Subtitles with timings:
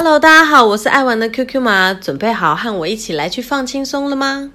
[0.00, 4.52] Hello，大家好，我是爱玩的 QQ 马，准备好和我一起来去放轻松了吗？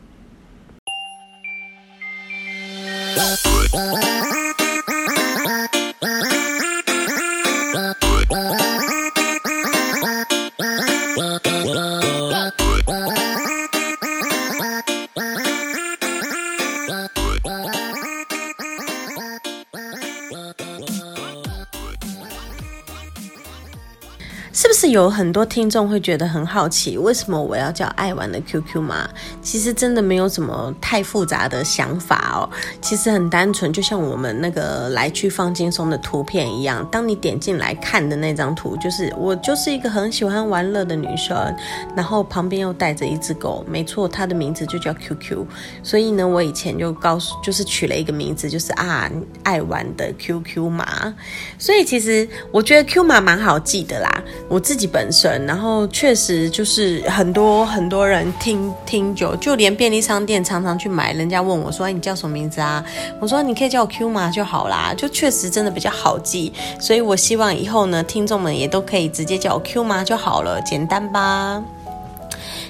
[24.63, 29.09] 是不是有很多听众会觉得很好奇，为什么我要叫爱玩的 QQ 吗？
[29.43, 32.49] 其实真的没有什么太复杂的想法哦，
[32.81, 36.87] 其实很单纯，就像我们那个来去放轻松的图片一样。
[36.89, 41.37] 当你点进来看的那张图，就是我就是一个很喜欢玩乐的女生，
[41.95, 45.45] 然后旁边又带着一只狗，没错，它的名字就叫 QQ。
[45.83, 49.11] 所以呢，我以前就告诉，就是取了一个名字，就是啊，
[49.43, 51.13] 爱玩的 QQ 码。
[51.59, 54.23] 所以其实我觉得 Q 码蛮好记的啦。
[54.47, 62.83] 我自己本身，然后确实就是很多很多人听听久，就连便利商店常常去买，人家问我说：“哎，你叫什么名字啊？”
[63.19, 71.63] 我说：“你可以叫我 Q 嘛就好啦。”就确实真的比较好记，所以我希望以后呢，听众们也都可以直接叫我 Q 嘛就好了，简单吧。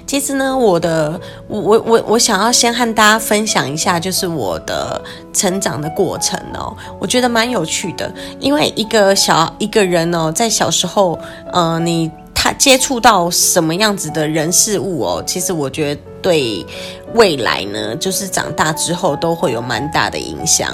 [0.06, 5.02] 其实呢，我的我我我我想要先和大家分享一下，就是我的
[5.34, 8.14] 成长的过程哦，我觉得蛮有趣的。
[8.40, 11.18] 因为一个小一个人哦，在小时候，
[11.52, 16.66] 呃，你他接触到什么样子的人事物哦，其实我觉得对
[17.14, 20.74] 未来呢，就是长大之后都会有蛮大的影响。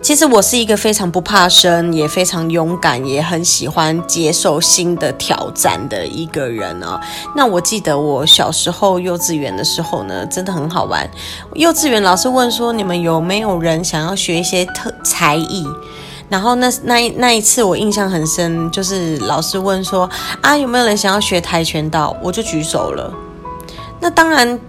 [0.00, 7.00] 其实我是一个非常不怕生，也非常勇敢，也很喜欢接受新的挑战的一个人哦。
[7.36, 11.08] 那我记得我小时候幼稚园的时候呢，真的很好玩。
[11.54, 15.64] 幼稚园老师问说：“你们有没有人想要学一些特才艺？”
[16.28, 20.10] 然后那那那一次我印象很深，就是老师问说
[20.42, 23.12] ：“啊，有没有人想要学跆拳道？”我就举手了。
[24.02, 24.60] 那当然，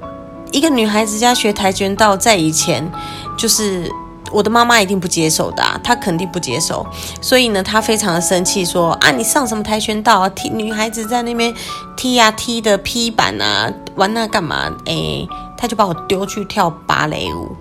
[0.51, 2.89] 一个女孩子家学跆拳道，在以前
[3.35, 3.91] 就是。
[4.31, 6.83] 我的妈妈一定不接受的，她肯定不接受，
[7.21, 10.29] 所以呢，她非常的生气，说啊，你上什么跆拳道啊？
[10.29, 11.53] 踢女孩子在那边
[11.95, 14.75] 踢呀踢的劈板啊，玩那干嘛？
[14.87, 17.55] 哎，她就把我丢去跳芭蕾舞，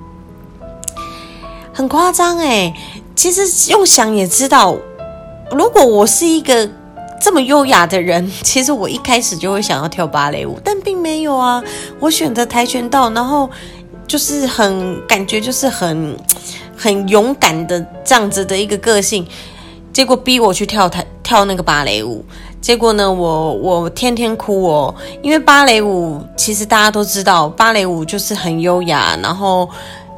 [1.74, 2.74] 很夸张哎。
[3.14, 4.74] 其实用想也知道，
[5.50, 6.70] 如果我是一个
[7.22, 11.62] 这么优雅的人，其实我一开始就会想要跳芭蕾舞，但并没有啊，
[11.99, 13.49] 我选择跆拳道，然后
[14.06, 16.15] 就是很感觉就是很。
[16.75, 19.25] 很勇敢的这样子的一个个性，
[19.93, 22.25] 结果逼我去跳台跳那个芭蕾舞，
[22.60, 29.71] 结果呢，我我天天哭哦，因为芭蕾舞其实大家都知道，芭蕾舞就是很优雅，然后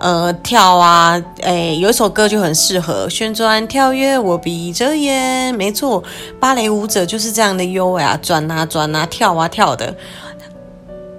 [0.05, 6.05] 呃跳啊，诶有一首歌就很适合旋转跳跃，我闭着眼，没错，
[6.39, 9.97] 芭蕾舞者就是这样的优雅，转啊转啊跳啊跳的。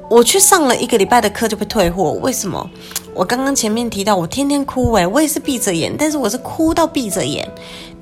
[0.07, 2.69] 我去上了一个礼拜的课就被退货，为什么？
[3.15, 7.43] 我刚刚前面提到我天天哭，诶，我也是闭着眼，但是我是哭到闭着眼，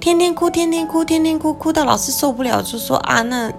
[0.01, 3.49] 天天哭，天天哭，天天哭，哭到老师受不了，就说啊，那，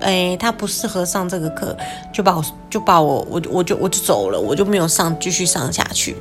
[0.00, 1.76] 诶，他不适合上这个课，
[2.12, 6.16] 就把我就把我我我就我就走了，我就没有上继续上下去。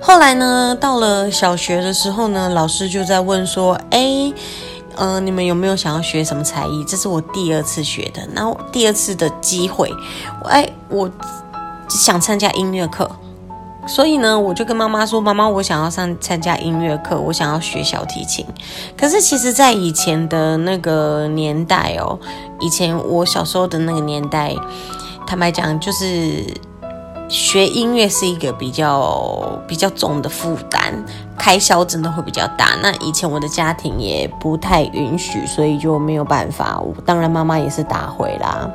[0.00, 4.32] 后来呢，到了小学的时候呢，老师就在问说，诶。
[4.98, 6.82] 嗯，你们有没有想要学什么才艺？
[6.88, 9.92] 这是我第二次学的，然后第二次的机会，
[10.44, 11.10] 哎，我
[11.90, 13.06] 想参加音乐课，
[13.86, 18.44] 所以呢，我就跟妈妈说：“妈妈，我想要上参加音乐课，我想要学小提琴。”
[18.98, 22.18] 可是其实，在以前的那个年代哦，
[22.60, 24.54] 以前我小时候的那个年代，
[25.26, 26.44] 坦白讲，就是。
[27.28, 30.94] 学音乐是一个比较比较重的负担，
[31.36, 32.76] 开销真的会比较大。
[32.80, 36.80] 那以前我的家庭也不太允许，所以就没有办法。
[37.04, 38.70] 当然妈妈也是打回啦，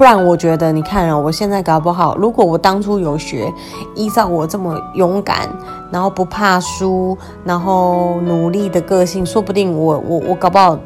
[0.00, 3.52] 不然我觉得你看啊，我现在搞不好，如果我当初有学，
[3.94, 5.46] 依照我这么勇敢，
[5.90, 10.78] 然后不怕输，然后努力的个性，说不定我我我搞不好。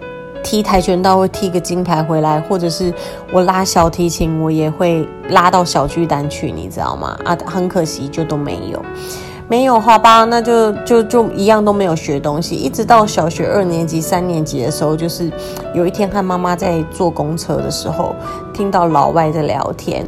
[0.42, 2.92] 踢跆拳道会踢个金牌回来，或者是
[3.32, 7.16] 我拉小提琴，我也会拉到小巨蛋去，你知道吗？
[7.24, 8.84] 啊，很可惜就都没有，
[9.48, 10.24] 没有好吧？
[10.24, 15.30] 那就就就一样都没有学东西，一直到小学二年级、三年级的时候，就是
[15.74, 18.14] 有一天和妈妈在坐公车的时候，
[18.52, 20.06] 听到老外在聊天，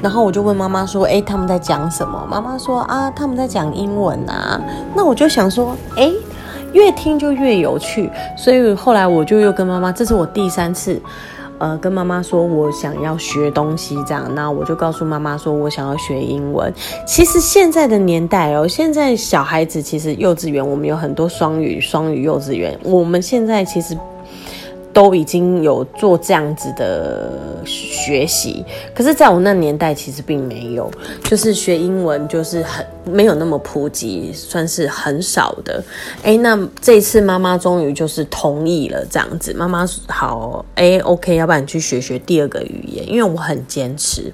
[0.00, 4.60] 然后我就问妈妈说：“哎，他们在讲什么？”妈妈说：“啊，他们在讲英文啊。”
[4.94, 6.12] 那我就想说：“哎。”
[6.72, 10.98] 越听就越有趣，所以后来我就又跟妈妈，这是我第三次，
[11.62, 16.74] 呃，跟妈妈说我想要学东西，这样，那我就告诉妈妈说我想要学英文。
[17.06, 23.96] 其实现在的年代哦，现在小孩子其实幼稚园我们有很多双语双语幼稚园，我们现在其实
[24.92, 30.90] 都已经有做这样子的学习，可是在我那年代其实并没有，
[31.22, 35.82] 就是学英文就是很没有那么普及，算是很少的。
[36.22, 44.30] 哎，那这次妈妈终于就是同意了这样子，妈妈好，哎，OK，要不然你去学学第二个语言，因为我很坚持，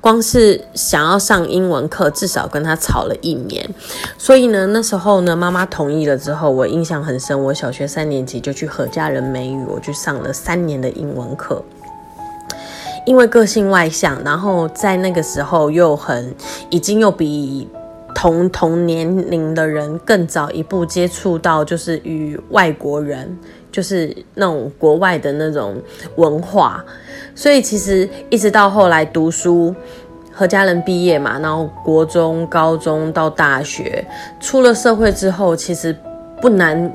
[0.00, 3.68] 光是想要上英文课，至少跟他吵了一年，
[4.16, 9.92] 所以呢，那时候呢，妈妈同意了之后，我印象很深，我小学三年级就去何家人美语，我去。
[9.96, 11.64] 上了三年的英文课，
[13.06, 16.34] 因为个性外向，然后在那个时候又很
[16.68, 17.66] 已经又比
[18.16, 23.36] 同同年龄的人更早一步接触到，就是与外国人，
[23.70, 25.76] 就是那种国外的那种
[26.14, 26.82] 文化，
[27.34, 29.74] 所以其实一直到后来读书，
[30.32, 34.02] 和家人毕业嘛，然后国中、高中到大学，
[34.40, 35.94] 出了社会之后，其实
[36.40, 36.90] 不难。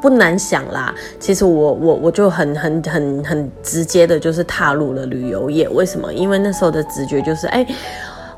[0.00, 5.68] 不难想啦，其实我我我就很很很很直接的，就是踏入了旅游业。
[5.68, 6.12] 为什么？
[6.12, 7.64] 因为那时候的直觉就是，哎，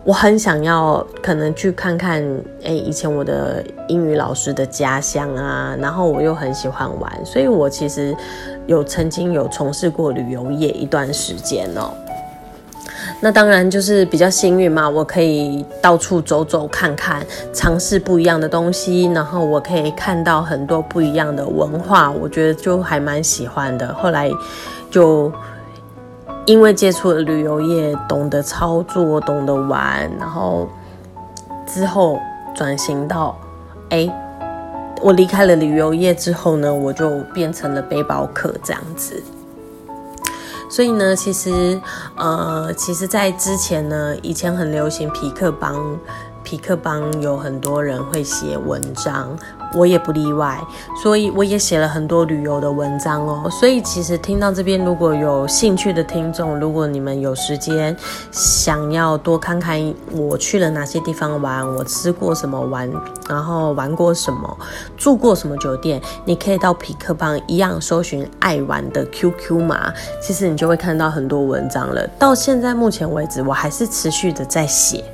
[0.04, 2.22] 我很想要可能去看看，
[2.62, 8.14] 哎，以前我的英语老师的家乡啊，然后我又很喜欢玩，所以我其实
[8.66, 11.90] 有曾经有从事过旅游业一段时间哦。
[13.20, 17.24] 那当然就是比较幸运嘛，我可以到处走走看看，
[17.54, 23.94] 尝试不一样的东西，然后我可以看到很多不一样的文化，我觉得就还蛮喜欢的。
[23.94, 24.30] 后来
[24.90, 25.32] 就
[26.46, 30.68] 因为接触了旅游业，懂得操作，懂得玩，然后
[31.66, 32.18] 之后
[32.54, 33.34] 转型到，
[33.88, 34.08] 哎，
[35.00, 39.22] 我离开了旅游业之后呢，我就变成了背包客这样子。
[40.68, 41.80] 所以呢，其实，
[42.16, 45.98] 呃，其实，在之前呢，以前很流行皮克邦。
[46.42, 49.34] 皮克邦有很多人会写文章，
[49.74, 50.60] 我也不例外，
[51.02, 53.48] 所以我也写了很多旅游的文章哦。
[53.50, 57.96] 所以其实听到这边，如果有兴趣的听众，如果你们有时间
[58.30, 62.90] 想要多看看我去了哪些地方玩，我吃过什么玩，
[63.28, 64.56] 然后玩过什么，
[64.96, 69.92] 住过什么酒店，你可以到皮克邦一样搜寻爱玩的 QQ 码，
[70.22, 72.06] 其实你就会看到很多文章了。
[72.18, 75.04] 到现在目前为止，我还是持续的在写。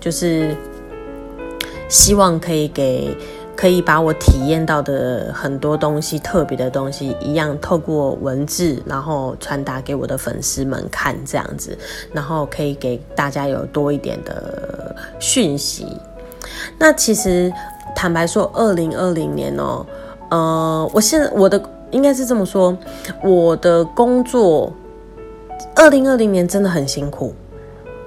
[0.00, 0.56] 就是
[1.88, 3.16] 希望可以给，
[3.62, 11.78] 可以把我体验到的很多东西、特别的东西，一样透过文字，然后传达给我的粉丝们看，这样子，
[12.12, 15.86] 然后可以给大家有多一点的讯息。
[16.76, 17.52] 那其实
[17.94, 19.86] 坦白说，二零二零年哦，
[20.28, 21.62] 呃，我现在我的
[21.92, 22.76] 应该是这么说，
[23.22, 24.72] 我的工作，
[25.76, 27.32] 二零二零年真的很辛苦，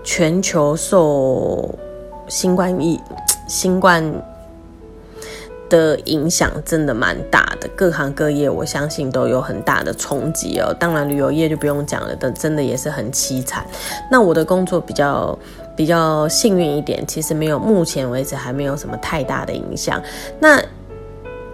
[0.03, 1.73] 全球受。
[2.27, 2.99] 新冠疫
[3.47, 4.03] 新冠
[5.69, 10.75] 的影响真的蛮大的，各行各业我相信都有很大的冲击哦。
[10.79, 13.65] 当然旅游业就不用讲了，但真的也是很凄惨。
[14.09, 15.37] 那我的工作比较
[15.75, 20.01] 比较幸运一点，其实没有目前为止还没有什么太大的影响。
[20.39, 20.61] 那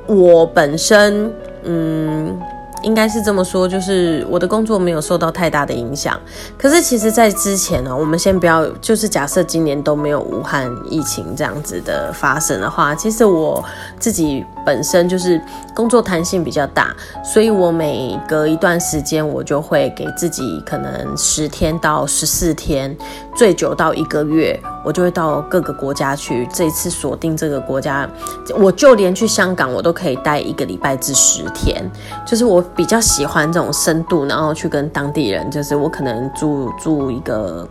[0.08, 1.32] 我本身
[1.64, 2.40] 嗯。
[2.84, 6.20] 应该是这么说，就是我的工作没有受到太大的影响。
[6.58, 13.64] 可是其实，在之前呢，我们先不要，就是假设今年都没有武汉疫情这样子的发生的话，其实我
[14.00, 15.40] 自己本身就是
[15.76, 16.92] 工作弹性比较大，
[17.24, 22.96] 所以我每隔一段时间，我就会给自己可能十天到十四天，
[23.36, 26.50] 最久到一个月，我就会到各个国家去。
[26.52, 28.10] 这一次锁定这个国家，
[28.58, 31.88] 我就连去香港，我都可以待一个礼拜至十天，
[32.26, 32.64] 就是我。
[32.76, 37.68] 比较喜欢这种深度，然后去跟当地人，就是我可能住住一个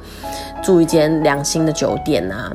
[0.63, 2.53] 住一间良心的酒店啊、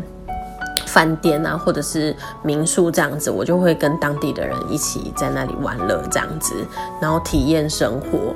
[0.86, 6.54] 饭店啊，或者是民宿这样子，我就会跟当地的人一起在那里玩乐这样子，
[7.02, 8.34] 然后体验生活。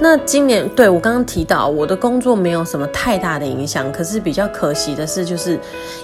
[0.00, 5.58] 那今年对我刚刚提到我的工作没有什么太大的影响，可是比较可惜的是，就是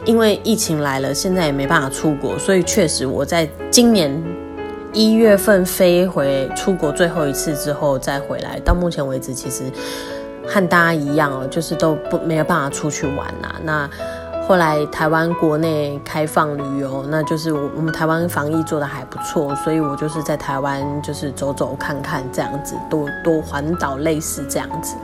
[0.05, 4.23] 因为疫情来了，现在也没办法出国，所以确实我在今年。
[4.97, 9.65] 一月份飞回出国最后一次之后再回来，到目前为止其实
[10.47, 13.55] 和大家一样哦，就是都不没有办法出去玩呐。
[13.63, 13.87] 那
[14.49, 24.97] 后来台湾国内开放旅游，那就是我我们台湾防疫做的还不错，所以我就是在台湾就是走走看看这样子，多多环岛类似这样子。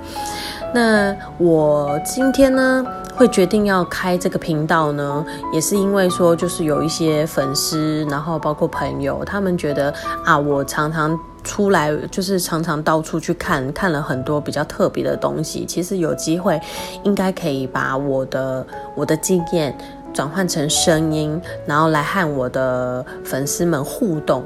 [0.73, 2.83] 那我今天呢？
[3.23, 15.65] 会决定要开这个频道呢，也是因为说，就是有一些粉丝，然后包括朋友，他们觉得啊，我常常出来，就是常常到处去看，看了很多比较特别的东西。
[15.65, 16.61] 其实有机会，
[17.05, 19.73] 应该可以把我的我的经验
[20.13, 24.43] 转换成声音，然后来和我的粉丝们互动，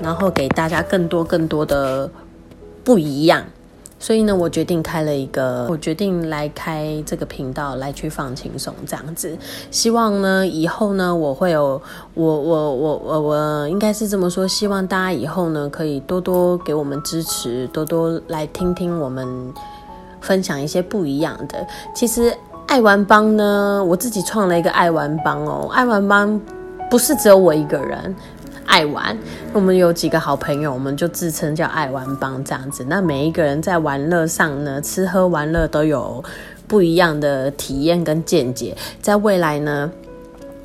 [0.00, 2.08] 然后给大家更多更多的。
[2.82, 3.44] 不一样。
[4.02, 9.36] 所以呢，我决定开了一个，我决定来开这个频道来去放轻松这样子。
[9.70, 11.80] 希望呢，以后呢，我会有
[12.14, 19.28] 我我我我我应该是这么说，希望大家以后呢，可以多多给我们支持，多多来听听我们
[20.22, 21.66] 分享一些不一样的。
[21.94, 22.34] 其实
[22.68, 26.40] 爱玩帮呢，我自己创了一个爱玩帮哦，爱玩帮
[26.90, 28.16] 不是只有我一个人。
[28.70, 29.18] 爱玩，
[29.52, 32.84] 我们有几个好朋友，我们就自称叫爱玩帮这样子。
[32.88, 36.22] 那每一个人在玩乐上呢，吃喝玩乐都有
[36.68, 38.76] 不一样的体验跟见解。
[39.02, 39.90] 在未来呢，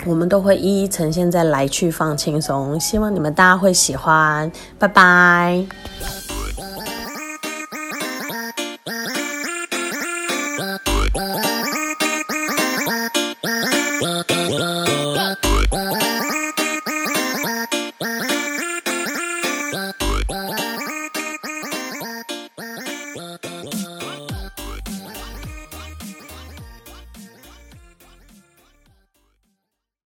[0.05, 4.51] 我们都会一一呈现在来去放轻松，希望你们大家会喜欢。
[4.77, 5.65] 拜拜。